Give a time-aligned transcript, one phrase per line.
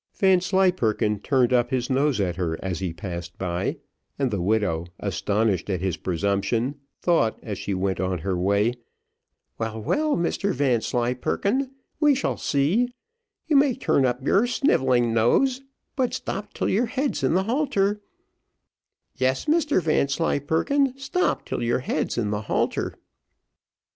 [0.15, 3.77] Vanslyperken turned up his nose at her as he passed by,
[4.17, 8.73] and the widow astonished at his presumption, thought as she went on her way,
[9.59, 11.69] "Well, well, Mr Vanslyperken,
[11.99, 12.89] we shall see,
[13.45, 15.61] you may turn up your snivelling nose,
[15.95, 18.01] but stop till your head's in the halter
[19.13, 22.97] yes, Mr Vanslyperken, stop till your head's in the halter."